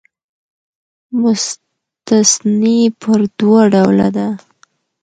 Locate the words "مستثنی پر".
1.21-3.19